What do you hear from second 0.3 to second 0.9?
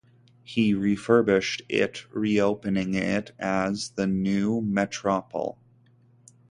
He